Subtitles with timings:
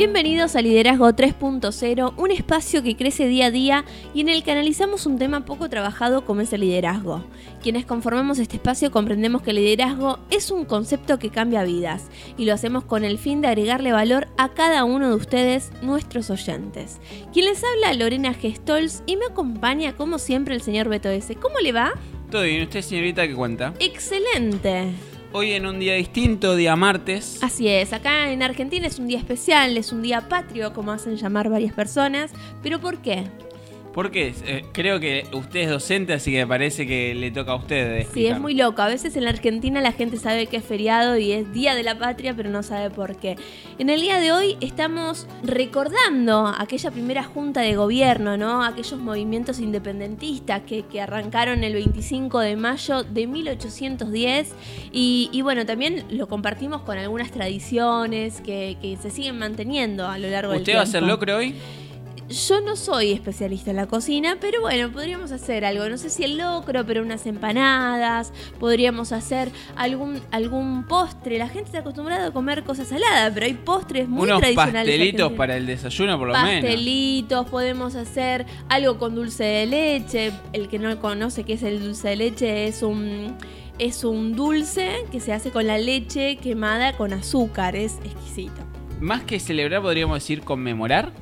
[0.00, 3.84] Bienvenidos a Liderazgo 3.0, un espacio que crece día a día
[4.14, 7.22] y en el que analizamos un tema poco trabajado como es el liderazgo.
[7.62, 12.06] Quienes conformamos este espacio comprendemos que el liderazgo es un concepto que cambia vidas
[12.38, 16.30] y lo hacemos con el fin de agregarle valor a cada uno de ustedes, nuestros
[16.30, 16.98] oyentes.
[17.34, 21.34] Quien les habla Lorena Gestols y me acompaña como siempre el señor Beto S.
[21.34, 21.92] ¿Cómo le va?
[22.30, 23.74] Todo bien, ¿usted señorita qué cuenta?
[23.78, 24.94] Excelente.
[25.32, 27.38] Hoy en un día distinto, día martes.
[27.40, 31.14] Así es, acá en Argentina es un día especial, es un día patrio, como hacen
[31.16, 32.32] llamar varias personas.
[32.64, 33.26] ¿Pero por qué?
[33.92, 37.56] Porque eh, creo que usted es docente, así que me parece que le toca a
[37.56, 38.06] usted.
[38.12, 38.82] Sí, es muy loco.
[38.82, 41.82] A veces en la Argentina la gente sabe que es feriado y es Día de
[41.82, 43.36] la Patria, pero no sabe por qué.
[43.78, 48.62] En el día de hoy estamos recordando aquella primera junta de gobierno, ¿no?
[48.62, 54.54] Aquellos movimientos independentistas que, arrancaron el 25 de mayo de 1810.
[54.92, 60.52] Y, bueno, también lo compartimos con algunas tradiciones que, se siguen manteniendo a lo largo
[60.52, 60.82] del tiempo.
[60.82, 61.54] ¿Usted va a hacer locro hoy?
[62.30, 65.88] Yo no soy especialista en la cocina, pero bueno, podríamos hacer algo.
[65.88, 68.32] No sé si el locro, pero unas empanadas.
[68.60, 71.38] Podríamos hacer algún, algún postre.
[71.38, 74.94] La gente está acostumbrada a comer cosas saladas, pero hay postres muy Unos tradicionales.
[74.94, 76.62] Pastelitos para el desayuno, por lo menos.
[76.62, 80.32] Pastelitos, podemos hacer algo con dulce de leche.
[80.52, 83.36] El que no conoce qué es el dulce de leche es un
[83.80, 88.60] es un dulce que se hace con la leche quemada con azúcar, es exquisito.
[89.00, 91.12] Más que celebrar, podríamos decir conmemorar.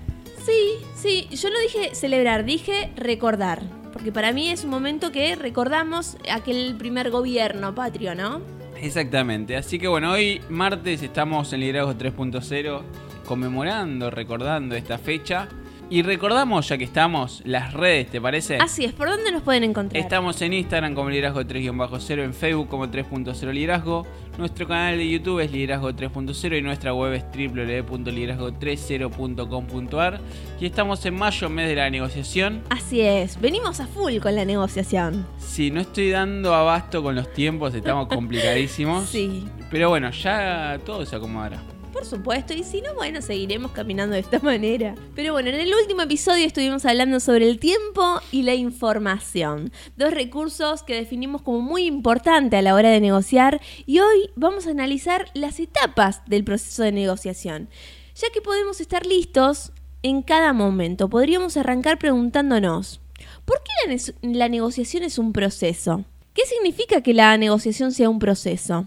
[0.45, 3.63] Sí, sí, yo no dije celebrar, dije recordar.
[3.93, 8.43] Porque para mí es un momento que recordamos aquel primer gobierno patrio, ¿no?
[8.81, 9.57] Exactamente.
[9.57, 12.83] Así que bueno, hoy martes estamos en Liderazgo 3.0
[13.27, 15.49] conmemorando, recordando esta fecha.
[15.91, 18.59] Y recordamos, ya que estamos, las redes, ¿te parece?
[18.59, 20.03] Así es, ¿por dónde nos pueden encontrar?
[20.03, 24.07] Estamos en Instagram como Liderazgo 3-0, en Facebook como 3.0 Liderazgo.
[24.37, 30.21] Nuestro canal de YouTube es Liderazgo 3.0 y nuestra web es www.liderazgo30.com.ar.
[30.61, 32.61] Y estamos en mayo, mes de la negociación.
[32.69, 35.27] Así es, venimos a full con la negociación.
[35.39, 39.09] Sí, no estoy dando abasto con los tiempos, estamos complicadísimos.
[39.09, 39.47] sí.
[39.71, 41.61] Pero bueno, ya todo se acomodará
[41.99, 44.95] por supuesto, y si no, bueno, seguiremos caminando de esta manera.
[45.17, 50.13] Pero bueno, en el último episodio estuvimos hablando sobre el tiempo y la información, dos
[50.13, 54.71] recursos que definimos como muy importante a la hora de negociar y hoy vamos a
[54.71, 57.69] analizar las etapas del proceso de negociación,
[58.15, 59.73] ya que podemos estar listos
[60.05, 61.09] en cada momento.
[61.09, 63.01] Podríamos arrancar preguntándonos,
[63.45, 66.05] ¿por qué la, la negociación es un proceso?
[66.33, 68.87] ¿Qué significa que la negociación sea un proceso?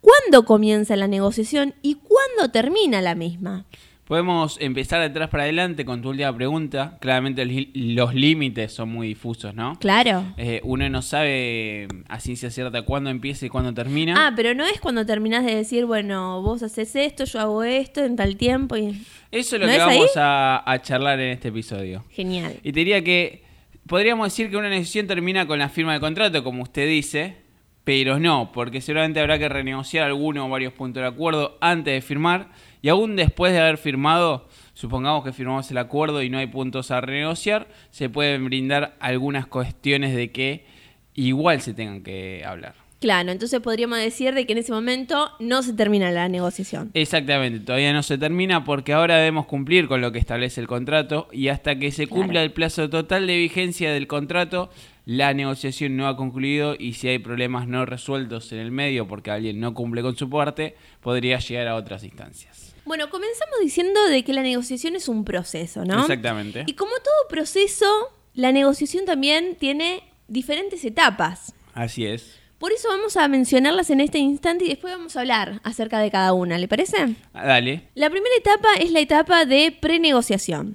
[0.00, 3.66] Cuándo comienza la negociación y cuándo termina la misma.
[4.06, 6.96] Podemos empezar de atrás para adelante con tu última pregunta.
[7.00, 9.76] Claramente los límites son muy difusos, ¿no?
[9.80, 10.22] Claro.
[10.36, 14.14] Eh, uno no sabe a ciencia cierta cuándo empieza y cuándo termina.
[14.28, 18.04] Ah, pero no es cuando terminas de decir, bueno, vos haces esto, yo hago esto
[18.04, 18.76] en tal tiempo.
[18.76, 19.02] Y...
[19.32, 22.04] Eso es lo que vamos a, a, charlar en este episodio.
[22.10, 22.54] Genial.
[22.62, 23.42] Y te diría que
[23.88, 27.38] podríamos decir que una negociación termina con la firma de contrato, como usted dice,
[27.86, 32.00] pero no, porque seguramente habrá que renegociar alguno o varios puntos del acuerdo antes de
[32.00, 32.48] firmar
[32.82, 36.90] y aún después de haber firmado, supongamos que firmamos el acuerdo y no hay puntos
[36.90, 40.66] a renegociar, se pueden brindar algunas cuestiones de que
[41.14, 42.74] igual se tengan que hablar.
[42.98, 46.90] Claro, entonces podríamos decir de que en ese momento no se termina la negociación.
[46.92, 51.28] Exactamente, todavía no se termina porque ahora debemos cumplir con lo que establece el contrato
[51.30, 54.70] y hasta que se cumpla el plazo total de vigencia del contrato,
[55.06, 59.30] la negociación no ha concluido y si hay problemas no resueltos en el medio porque
[59.30, 62.74] alguien no cumple con su parte, podría llegar a otras instancias.
[62.84, 66.00] Bueno, comenzamos diciendo de que la negociación es un proceso, ¿no?
[66.00, 66.64] Exactamente.
[66.66, 67.86] Y como todo proceso,
[68.34, 71.54] la negociación también tiene diferentes etapas.
[71.72, 72.38] Así es.
[72.58, 76.10] Por eso vamos a mencionarlas en este instante y después vamos a hablar acerca de
[76.10, 77.14] cada una, ¿le parece?
[77.32, 77.90] Dale.
[77.94, 80.74] La primera etapa es la etapa de prenegociación.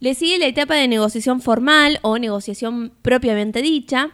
[0.00, 4.10] Le sigue la etapa de negociación formal o negociación propiamente dicha.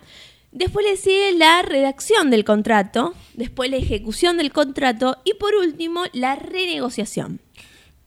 [0.50, 6.04] Después le sigue la redacción del contrato, después la ejecución del contrato y por último
[6.12, 7.40] la renegociación.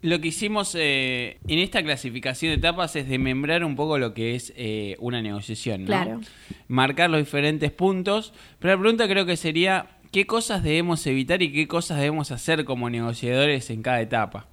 [0.02, 4.36] Lo que hicimos eh, en esta clasificación de etapas es desmembrar un poco lo que
[4.36, 5.88] es eh, una negociación, ¿no?
[5.88, 6.22] Claro.
[6.68, 11.52] Marcar los diferentes puntos, pero la pregunta creo que sería qué cosas debemos evitar y
[11.52, 14.48] qué cosas debemos hacer como negociadores en cada etapa.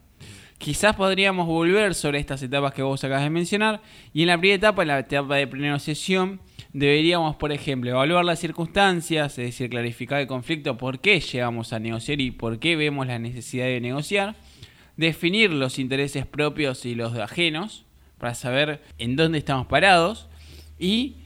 [0.64, 3.82] Quizás podríamos volver sobre estas etapas que vos acabas de mencionar.
[4.14, 6.40] Y en la primera etapa, en la etapa de prenegociación,
[6.72, 11.81] deberíamos, por ejemplo, evaluar las circunstancias, es decir, clarificar el conflicto, por qué llegamos a
[11.81, 14.37] negociar y por qué vemos la necesidad de negociar.
[14.96, 17.84] Definir los intereses propios y los ajenos,
[18.17, 20.31] para saber en dónde estamos parados
[20.78, 21.17] y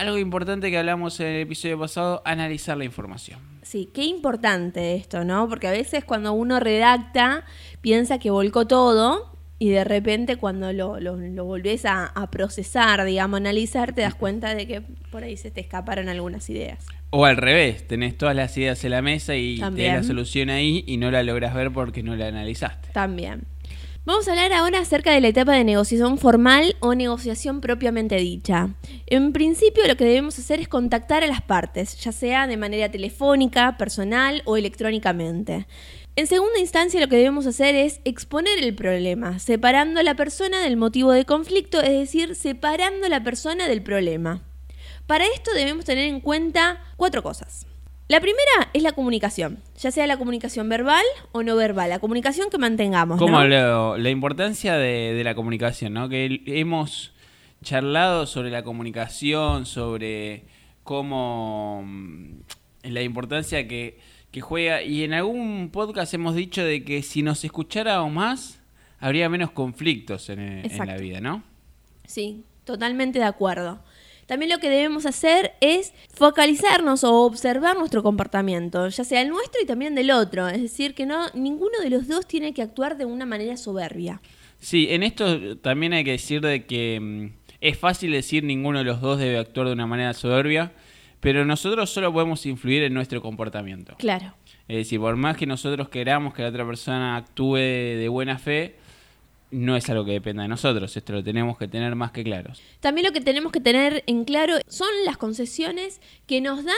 [0.00, 3.38] algo importante que hablamos en el episodio pasado, analizar la información.
[3.62, 5.48] Sí, qué importante esto, ¿no?
[5.48, 7.44] Porque a veces cuando uno redacta
[7.82, 13.04] piensa que volcó todo y de repente cuando lo, lo, lo volvés a, a procesar,
[13.04, 14.80] digamos, analizar, te das cuenta de que
[15.10, 16.86] por ahí se te escaparon algunas ideas.
[17.10, 19.88] O al revés, tenés todas las ideas en la mesa y También.
[19.90, 22.88] tenés la solución ahí y no la logras ver porque no la analizaste.
[22.92, 23.42] También.
[24.06, 28.70] Vamos a hablar ahora acerca de la etapa de negociación formal o negociación propiamente dicha.
[29.06, 32.90] En principio lo que debemos hacer es contactar a las partes, ya sea de manera
[32.90, 35.66] telefónica, personal o electrónicamente.
[36.16, 40.62] En segunda instancia lo que debemos hacer es exponer el problema, separando a la persona
[40.62, 44.42] del motivo de conflicto, es decir, separando a la persona del problema.
[45.06, 47.66] Para esto debemos tener en cuenta cuatro cosas.
[48.10, 52.50] La primera es la comunicación, ya sea la comunicación verbal o no verbal, la comunicación
[52.50, 53.20] que mantengamos.
[53.20, 53.46] Como ¿no?
[53.46, 56.08] lo- la importancia de, de la comunicación, ¿no?
[56.08, 57.12] Que hemos
[57.62, 60.42] charlado sobre la comunicación, sobre
[60.82, 62.30] cómo mm,
[62.82, 64.00] la importancia que,
[64.32, 64.82] que juega.
[64.82, 68.60] Y en algún podcast hemos dicho de que si nos escucháramos más,
[68.98, 71.44] habría menos conflictos en, en la vida, ¿no?
[72.06, 73.78] Sí, totalmente de acuerdo.
[74.30, 79.60] También lo que debemos hacer es focalizarnos o observar nuestro comportamiento, ya sea el nuestro
[79.60, 80.46] y también del otro.
[80.46, 84.22] Es decir, que no ninguno de los dos tiene que actuar de una manera soberbia.
[84.60, 88.84] Sí, en esto también hay que decir de que mm, es fácil decir ninguno de
[88.84, 90.74] los dos debe actuar de una manera soberbia,
[91.18, 93.96] pero nosotros solo podemos influir en nuestro comportamiento.
[93.98, 94.36] Claro.
[94.68, 98.76] Es decir, por más que nosotros queramos que la otra persona actúe de buena fe,
[99.50, 100.96] no es algo que dependa de nosotros.
[100.96, 102.62] Esto lo tenemos que tener más que claros.
[102.80, 106.74] También lo que tenemos que tener en claro son las concesiones que nos dan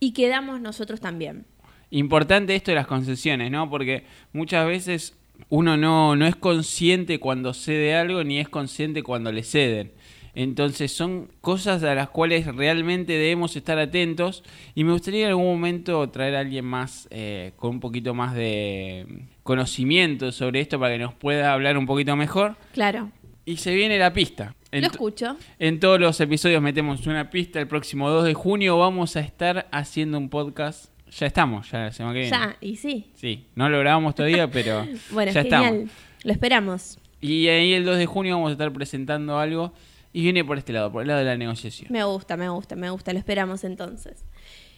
[0.00, 1.46] y que damos nosotros también.
[1.90, 3.70] Importante esto de las concesiones, ¿no?
[3.70, 5.16] Porque muchas veces
[5.48, 9.92] uno no, no es consciente cuando cede algo ni es consciente cuando le ceden.
[10.34, 14.42] Entonces son cosas a las cuales realmente debemos estar atentos
[14.74, 18.34] y me gustaría en algún momento traer a alguien más eh, con un poquito más
[18.34, 19.06] de
[19.44, 22.56] conocimiento sobre esto para que nos pueda hablar un poquito mejor.
[22.72, 23.10] Claro.
[23.46, 24.54] Y se viene la pista.
[24.72, 25.36] En, Lo escucho.
[25.58, 27.60] en todos los episodios metemos una pista.
[27.60, 30.86] El próximo 2 de junio vamos a estar haciendo un podcast.
[31.16, 32.36] Ya estamos, ya la semana que viene.
[32.36, 33.06] Ya, y sí.
[33.14, 35.64] Sí, no lo grabamos todavía, pero Bueno, ya genial.
[35.74, 35.90] estamos.
[36.24, 36.98] Lo esperamos.
[37.20, 39.72] Y ahí el 2 de junio vamos a estar presentando algo.
[40.14, 41.88] Y viene por este lado, por el lado de la negociación.
[41.90, 43.12] Me gusta, me gusta, me gusta.
[43.12, 44.24] Lo esperamos entonces.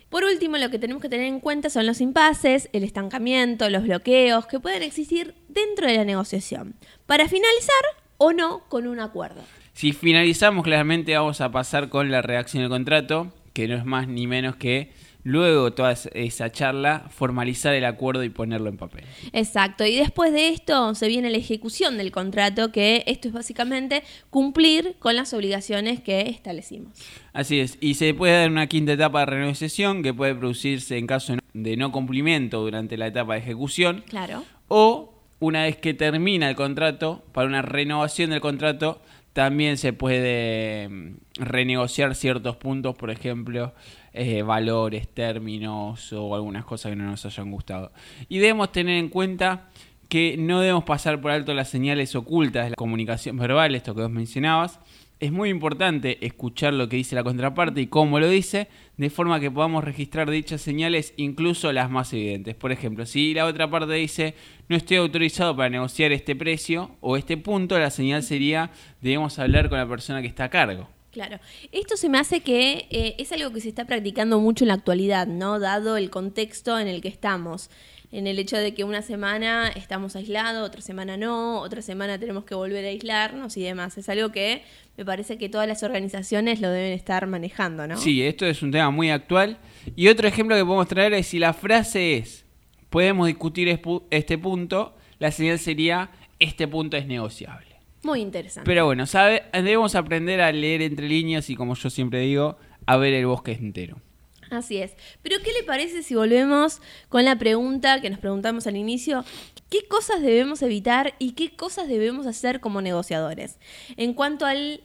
[0.08, 3.82] Por último, lo que tenemos que tener en cuenta son los impases, el estancamiento, los
[3.82, 6.74] bloqueos que pueden existir dentro de la negociación.
[7.04, 7.74] Para finalizar
[8.16, 9.42] o no con un acuerdo.
[9.74, 14.08] Si finalizamos, claramente vamos a pasar con la redacción del contrato, que no es más
[14.08, 14.90] ni menos que
[15.26, 19.04] luego de toda esa charla, formalizar el acuerdo y ponerlo en papel.
[19.32, 19.84] Exacto.
[19.84, 24.94] Y después de esto se viene la ejecución del contrato, que esto es básicamente cumplir
[25.00, 26.96] con las obligaciones que establecimos.
[27.32, 31.08] Así es, y se puede dar una quinta etapa de renegociación que puede producirse en
[31.08, 34.44] caso de no cumplimiento durante la etapa de ejecución Claro.
[34.68, 39.02] o una vez que termina el contrato, para una renovación del contrato,
[39.32, 43.74] también se puede mm, renegociar ciertos puntos, por ejemplo,
[44.16, 47.92] eh, valores, términos o algunas cosas que no nos hayan gustado.
[48.28, 49.68] Y debemos tener en cuenta
[50.08, 54.02] que no debemos pasar por alto las señales ocultas de la comunicación verbal, esto que
[54.02, 54.80] vos mencionabas.
[55.18, 58.68] Es muy importante escuchar lo que dice la contraparte y cómo lo dice,
[58.98, 62.54] de forma que podamos registrar dichas señales, incluso las más evidentes.
[62.54, 64.34] Por ejemplo, si la otra parte dice
[64.68, 68.70] no estoy autorizado para negociar este precio o este punto, la señal sería
[69.00, 70.95] debemos hablar con la persona que está a cargo.
[71.16, 71.40] Claro,
[71.72, 74.74] esto se me hace que eh, es algo que se está practicando mucho en la
[74.74, 75.58] actualidad, ¿no?
[75.58, 77.70] Dado el contexto en el que estamos,
[78.12, 82.44] en el hecho de que una semana estamos aislados, otra semana no, otra semana tenemos
[82.44, 83.96] que volver a aislarnos y demás.
[83.96, 84.62] Es algo que
[84.98, 87.96] me parece que todas las organizaciones lo deben estar manejando, ¿no?
[87.96, 89.56] Sí, esto es un tema muy actual.
[89.96, 92.44] Y otro ejemplo que podemos traer es si la frase es
[92.90, 93.80] podemos discutir
[94.10, 97.75] este punto, la señal sería este punto es negociable.
[98.06, 98.68] Muy interesante.
[98.68, 102.96] Pero bueno, sabe, debemos aprender a leer entre líneas y como yo siempre digo, a
[102.96, 104.00] ver el bosque entero.
[104.48, 104.92] Así es.
[105.22, 109.24] Pero ¿qué le parece si volvemos con la pregunta que nos preguntamos al inicio?
[109.70, 113.58] ¿Qué cosas debemos evitar y qué cosas debemos hacer como negociadores?
[113.96, 114.84] En cuanto al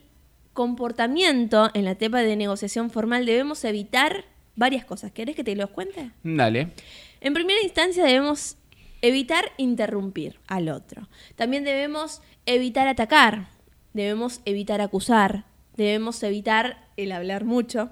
[0.52, 4.24] comportamiento en la etapa de negociación formal, debemos evitar
[4.56, 5.12] varias cosas.
[5.12, 6.10] ¿Querés que te los cuente?
[6.24, 6.72] Dale.
[7.20, 8.56] En primera instancia debemos
[9.02, 11.08] evitar interrumpir al otro.
[11.36, 13.48] También debemos evitar atacar,
[13.92, 15.44] debemos evitar acusar,
[15.76, 17.90] debemos evitar el hablar mucho.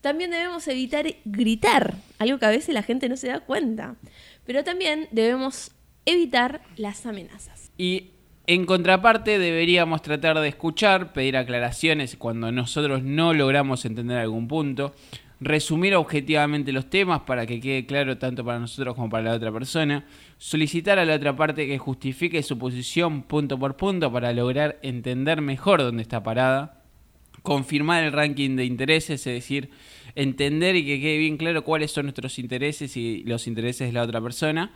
[0.00, 3.96] También debemos evitar gritar, algo que a veces la gente no se da cuenta.
[4.44, 5.72] Pero también debemos
[6.04, 7.70] evitar las amenazas.
[7.76, 8.10] Y
[8.48, 14.94] En contraparte, deberíamos tratar de escuchar, pedir aclaraciones cuando nosotros no logramos entender algún punto,
[15.40, 19.52] resumir objetivamente los temas para que quede claro tanto para nosotros como para la otra
[19.52, 20.04] persona,
[20.36, 25.40] solicitar a la otra parte que justifique su posición punto por punto para lograr entender
[25.40, 26.82] mejor dónde está parada,
[27.42, 29.70] confirmar el ranking de intereses, es decir,
[30.14, 34.02] entender y que quede bien claro cuáles son nuestros intereses y los intereses de la
[34.02, 34.72] otra persona,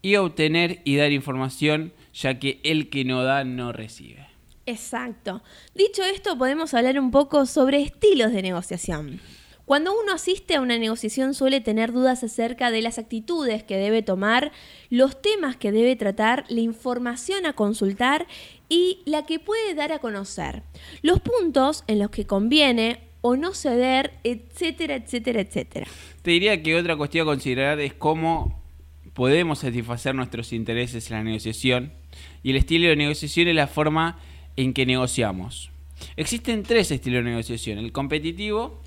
[0.00, 4.26] y obtener y dar información, ya que el que no da no recibe.
[4.66, 5.42] Exacto.
[5.74, 9.20] Dicho esto, podemos hablar un poco sobre estilos de negociación.
[9.66, 14.00] Cuando uno asiste a una negociación suele tener dudas acerca de las actitudes que debe
[14.00, 14.52] tomar,
[14.90, 18.28] los temas que debe tratar, la información a consultar
[18.68, 20.62] y la que puede dar a conocer,
[21.02, 25.88] los puntos en los que conviene o no ceder, etcétera, etcétera, etcétera.
[26.22, 28.62] Te diría que otra cuestión a considerar es cómo
[29.14, 31.92] podemos satisfacer nuestros intereses en la negociación
[32.44, 34.20] y el estilo de negociación es la forma
[34.54, 35.72] en que negociamos.
[36.16, 38.80] Existen tres estilos de negociación, el competitivo,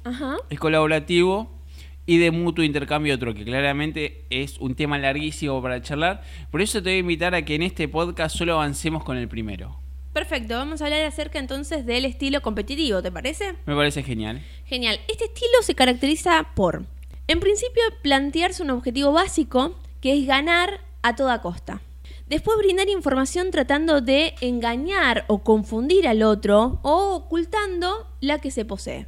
[0.50, 1.60] el colaborativo
[2.06, 6.24] y de mutuo intercambio otro, que claramente es un tema larguísimo para charlar.
[6.50, 9.28] Por eso te voy a invitar a que en este podcast solo avancemos con el
[9.28, 9.80] primero.
[10.14, 13.54] Perfecto, vamos a hablar acerca entonces del estilo competitivo, ¿te parece?
[13.68, 14.42] Me parece genial.
[14.66, 15.00] Genial.
[15.08, 16.84] Este estilo se caracteriza por,
[17.28, 21.82] en principio, plantearse un objetivo básico, que es ganar a toda costa.
[22.30, 28.66] Después brindar información tratando de engañar o confundir al otro o ocultando la que se
[28.66, 29.08] posee.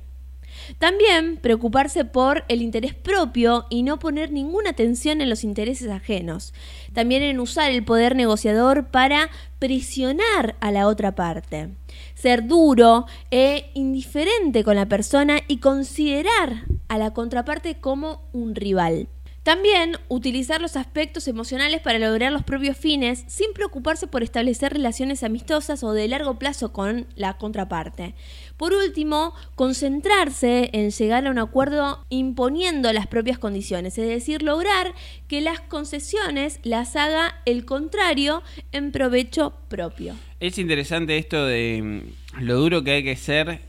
[0.80, 6.54] También preocuparse por el interés propio y no poner ninguna atención en los intereses ajenos.
[6.94, 11.70] También en usar el poder negociador para presionar a la otra parte.
[12.16, 19.08] Ser duro e indiferente con la persona y considerar a la contraparte como un rival.
[19.44, 25.24] También utilizar los aspectos emocionales para lograr los propios fines sin preocuparse por establecer relaciones
[25.24, 28.14] amistosas o de largo plazo con la contraparte.
[28.58, 34.94] Por último, concentrarse en llegar a un acuerdo imponiendo las propias condiciones, es decir, lograr
[35.28, 40.14] que las concesiones las haga el contrario en provecho propio.
[40.40, 43.62] Es interesante esto de mm, lo duro que hay que ser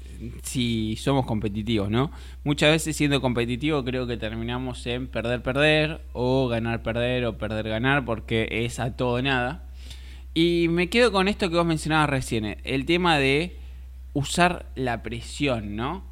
[0.42, 2.10] si somos competitivos, ¿no?
[2.44, 7.68] Muchas veces siendo competitivo creo que terminamos en perder, perder, o ganar, perder, o perder,
[7.68, 9.68] ganar, porque es a todo nada.
[10.34, 13.56] Y me quedo con esto que vos mencionabas recién, el tema de
[14.14, 16.04] usar la presión, ¿no?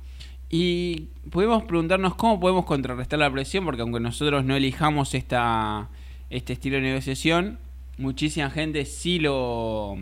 [0.50, 5.90] Y podemos preguntarnos cómo podemos contrarrestar la presión, porque aunque nosotros no elijamos esta,
[6.28, 7.58] este estilo de negociación,
[7.98, 9.96] muchísima gente sí lo,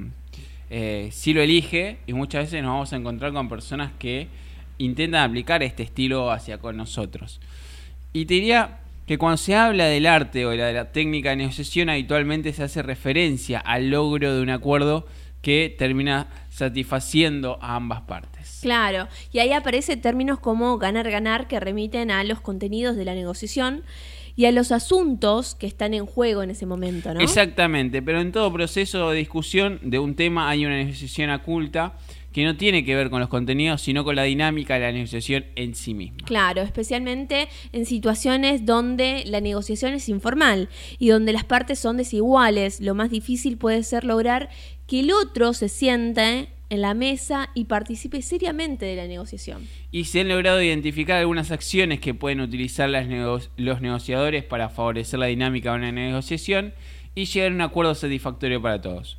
[0.70, 4.28] eh, sí lo elige y muchas veces nos vamos a encontrar con personas que
[4.78, 7.40] intentan aplicar este estilo hacia con nosotros.
[8.12, 11.30] Y te diría que cuando se habla del arte o de la, de la técnica
[11.30, 15.06] de negociación habitualmente se hace referencia al logro de un acuerdo
[15.42, 18.58] que termina satisfaciendo a ambas partes.
[18.60, 23.84] Claro, y ahí aparecen términos como ganar-ganar que remiten a los contenidos de la negociación
[24.38, 27.18] y a los asuntos que están en juego en ese momento, ¿no?
[27.18, 31.96] Exactamente, pero en todo proceso de discusión de un tema hay una negociación oculta
[32.32, 35.44] que no tiene que ver con los contenidos, sino con la dinámica de la negociación
[35.56, 36.18] en sí misma.
[36.24, 40.68] Claro, especialmente en situaciones donde la negociación es informal
[41.00, 44.50] y donde las partes son desiguales, lo más difícil puede ser lograr
[44.86, 49.66] que el otro se siente en la mesa y participe seriamente de la negociación.
[49.90, 53.06] Y se han logrado identificar algunas acciones que pueden utilizar las
[53.56, 56.74] los negociadores para favorecer la dinámica de una negociación
[57.14, 59.16] y llegar a un acuerdo satisfactorio para todos.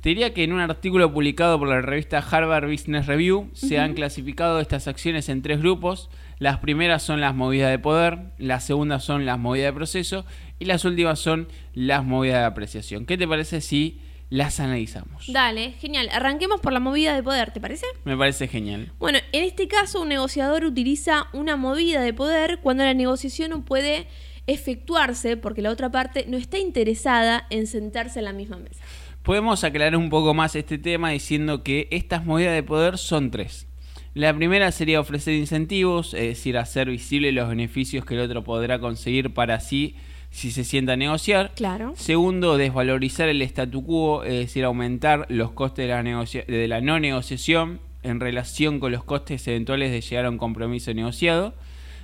[0.00, 3.94] Te diría que en un artículo publicado por la revista Harvard Business Review se han
[3.94, 6.08] clasificado estas acciones en tres grupos.
[6.38, 10.24] Las primeras son las movidas de poder, las segundas son las movidas de proceso
[10.60, 13.06] y las últimas son las movidas de apreciación.
[13.06, 13.98] ¿Qué te parece si
[14.30, 15.32] las analizamos.
[15.32, 16.08] Dale, genial.
[16.12, 17.86] Arranquemos por la movida de poder, ¿te parece?
[18.04, 18.92] Me parece genial.
[18.98, 23.64] Bueno, en este caso un negociador utiliza una movida de poder cuando la negociación no
[23.64, 24.06] puede
[24.46, 28.82] efectuarse porque la otra parte no está interesada en sentarse en la misma mesa.
[29.22, 33.66] Podemos aclarar un poco más este tema diciendo que estas movidas de poder son tres.
[34.14, 38.78] La primera sería ofrecer incentivos, es decir, hacer visibles los beneficios que el otro podrá
[38.78, 39.96] conseguir para sí
[40.30, 41.52] si se sienta a negociar.
[41.54, 41.94] Claro.
[41.96, 47.00] Segundo, desvalorizar el statu quo, es decir, aumentar los costes de la, de la no
[47.00, 51.54] negociación en relación con los costes eventuales de llegar a un compromiso negociado.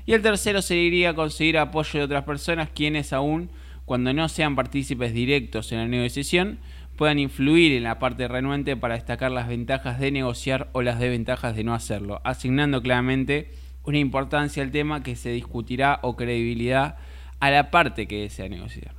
[0.06, 3.50] Y el tercero sería conseguir apoyo de otras personas quienes aún,
[3.84, 6.58] cuando no sean partícipes directos en la negociación,
[6.96, 11.56] puedan influir en la parte renuente para destacar las ventajas de negociar o las desventajas
[11.56, 13.50] de no hacerlo, asignando claramente
[13.84, 16.96] una importancia al tema que se discutirá o credibilidad
[17.44, 18.94] a la parte que desea negociar.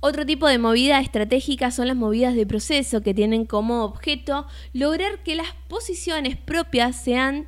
[0.00, 5.22] Otro tipo de movida estratégica son las movidas de proceso que tienen como objeto lograr
[5.22, 7.46] que las posiciones propias sean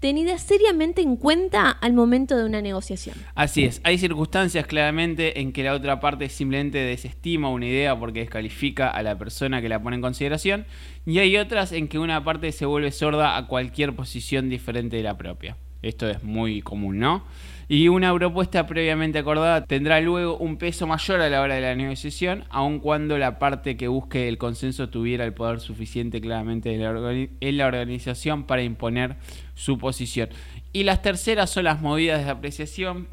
[0.00, 3.16] tenidas seriamente en cuenta al momento de una negociación.
[3.34, 8.20] Así es, hay circunstancias claramente en que la otra parte simplemente desestima una idea porque
[8.20, 10.66] descalifica a la persona que la pone en consideración
[11.04, 15.02] y hay otras en que una parte se vuelve sorda a cualquier posición diferente de
[15.02, 15.56] la propia.
[15.82, 17.24] Esto es muy común, ¿no?
[17.70, 21.74] Y una propuesta previamente acordada tendrá luego un peso mayor a la hora de la
[21.74, 27.56] negociación, aun cuando la parte que busque el consenso tuviera el poder suficiente claramente en
[27.58, 29.16] la, organización para imponer
[29.54, 30.30] su posición.
[30.72, 33.06] Y las terceras son las movidas de apreciación,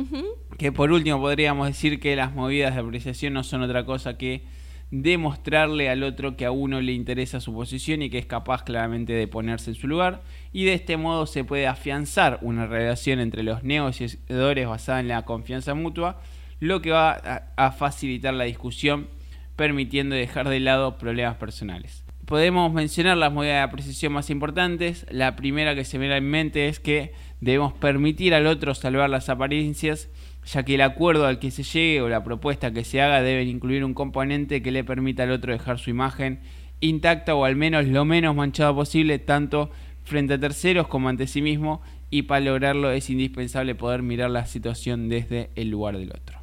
[0.57, 4.43] que por último podríamos decir que las movidas de apreciación no son otra cosa que
[4.91, 9.13] demostrarle al otro que a uno le interesa su posición y que es capaz claramente
[9.13, 10.21] de ponerse en su lugar
[10.53, 15.23] y de este modo se puede afianzar una relación entre los negociadores basada en la
[15.23, 16.21] confianza mutua,
[16.59, 17.11] lo que va
[17.57, 19.07] a, facilitar la discusión
[19.55, 22.03] permitiendo dejar de lado problemas personales.
[22.25, 25.05] Podemos mencionar las movidas de apreciación más importantes.
[25.11, 29.09] La primera que se me da en mente es que debemos permitir al otro salvar
[29.09, 30.09] las apariencias
[30.45, 33.47] ya que el acuerdo al que se llegue o la propuesta que se haga deben
[33.47, 36.39] incluir un componente que le permita al otro dejar su imagen
[36.81, 39.71] intacta o al menos lo menos manchada posible, tanto
[40.03, 44.45] frente a terceros como ante sí mismo, y para lograrlo es indispensable poder mirar la
[44.45, 46.34] situación desde el lugar del otro.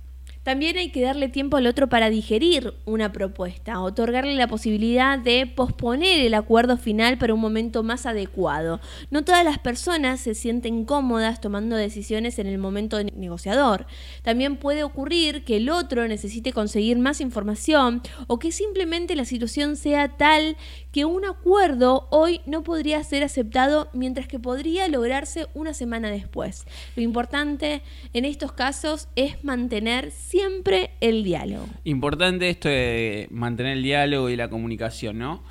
[0.43, 5.47] También hay que darle tiempo al otro para digerir una propuesta, otorgarle la posibilidad de
[5.47, 8.81] posponer el acuerdo final para un momento más adecuado.
[9.13, 13.87] No todas las personas se sienten cómodas tomando decisiones en el momento negociador.
[14.23, 19.77] También puede ocurrir que el otro necesite conseguir más información o que simplemente la situación
[19.77, 20.57] sea tal
[20.91, 26.65] que un acuerdo hoy no podría ser aceptado mientras que podría lograrse una semana después.
[26.97, 27.83] Lo importante
[28.13, 31.69] en estos casos es mantener siempre el diálogo.
[31.85, 35.43] Importante esto de mantener el diálogo y la comunicación, ¿no?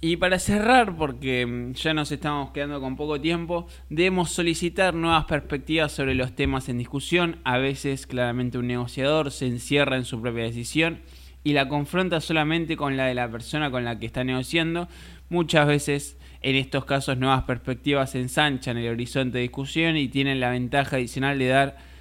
[0.00, 5.26] Y para cerrar, porque mm, ya nos estamos quedando con poco tiempo, debemos solicitar nuevas
[5.26, 7.36] perspectivas sobre los temas en discusión.
[7.44, 11.02] A veces claramente un negociador se encierra en su propia decisión
[11.44, 14.88] y la confronta solamente con la de la persona con la que está negociando.
[15.28, 20.50] Muchas veces en estos casos nuevas perspectivas ensanchan el horizonte de discusión y tienen la
[20.50, 21.95] ventaja adicional de dar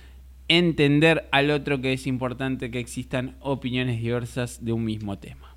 [0.48, 5.56] entender al otro que es importante que existan opiniones diversas de un mismo tema.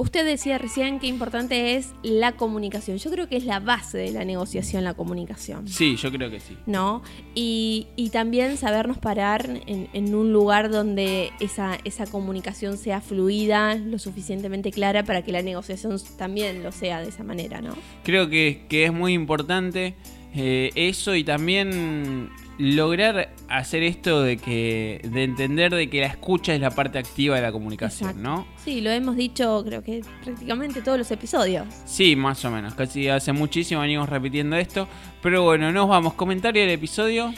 [0.00, 2.98] Usted decía recién que importante es la comunicación.
[2.98, 5.66] Yo creo que es la base de la negociación, la comunicación.
[5.66, 6.56] Sí, yo creo que sí.
[6.66, 7.02] ¿No?
[7.34, 14.70] Y, también sabernos parar en, un lugar donde esa, esa comunicación sea fluida, lo suficientemente
[14.70, 17.76] clara para que la negociación también lo sea de esa manera, ¿no?
[18.04, 19.96] Creo que, es muy importante
[20.32, 26.54] eh, eso y también lograr hacer esto de que de entender de que la escucha
[26.54, 28.46] es la parte activa de la comunicación, ¿no?
[28.64, 31.66] Sí, lo hemos dicho creo que prácticamente todos los episodios.
[31.84, 34.88] Sí, más o menos, casi hace muchísimo venimos repitiendo esto,
[35.22, 37.32] pero bueno, nos vamos, comentario del episodio.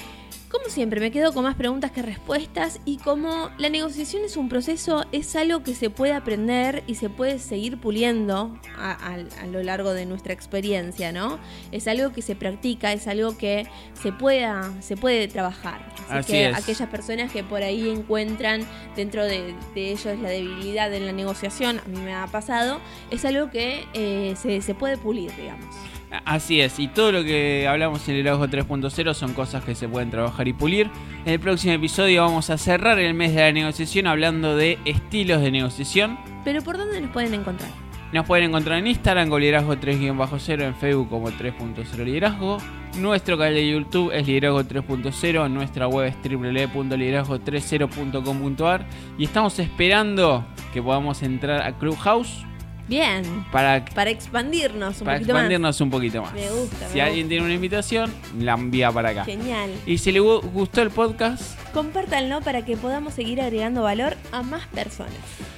[0.51, 4.49] Como siempre, me quedo con más preguntas que respuestas y como la negociación es un
[4.49, 9.93] proceso, es algo que se puede aprender y se puede seguir puliendo a, lo largo
[9.93, 11.39] de nuestra experiencia, ¿no?
[11.71, 15.87] Es algo que se practica, es algo que se, pueda, se puede trabajar.
[16.09, 21.13] Así, que aquellas personas que por ahí encuentran dentro de, ellos la debilidad en la
[21.13, 22.81] negociación, a mí me ha pasado,
[23.13, 25.77] es algo que eh, se, se puede pulir, digamos.
[26.25, 29.89] Así es, y todo lo que hablamos en el Liderazgo 3.0 son cosas que se
[29.89, 30.91] pueden trabajar y pulir.
[31.25, 35.41] En el próximo episodio vamos a cerrar el mes de la negociación hablando de estilos
[35.41, 36.19] de negociación.
[36.45, 37.71] Pero ¿por dónde nos pueden encontrar?
[38.13, 42.59] Nos pueden encontrar en Instagram con liderazgo 3-0, en Facebook como 3.0 liderazgo.
[42.99, 48.85] Nuestro canal de YouTube es liderazgo 3.0, nuestra web es www.liderazgo30.com.ar
[49.17, 52.45] y estamos esperando que podamos entrar a Clubhouse
[52.91, 53.47] Bien.
[53.53, 56.35] Para, para expandirnos un para expandirnos un poquito más.
[56.35, 56.89] Me gusta.
[56.89, 59.25] Si alguien tiene una invitación, la envía para acá.
[59.25, 59.71] Genial.
[59.87, 64.67] Y si le gustó el podcast, compártanlo para que podamos seguir agregando valor a más
[64.67, 65.15] personas.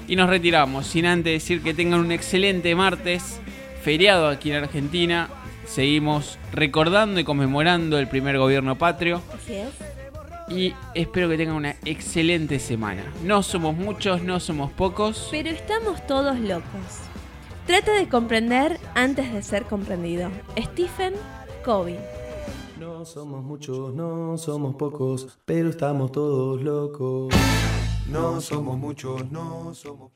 [0.07, 3.41] Y nos retiramos, sin antes decir que tengan un excelente martes,
[3.83, 5.31] feriado aquí en Argentina.
[5.67, 9.23] Seguimos recordando y conmemorando el primer gobierno patrio.
[9.35, 9.71] Así es
[10.49, 13.05] y espero que tengan una excelente semana.
[13.25, 15.29] No somos muchos, no somos pocos.
[15.31, 17.12] Pero estamos todos locos.
[17.67, 20.31] Trata de comprender antes de ser comprendido.
[20.59, 21.15] Stephen
[21.65, 21.97] Covey.
[22.79, 27.33] No somos muchos, no somos pocos, pero estamos todos locos.
[28.09, 30.13] No somos muchos, no somos pocos.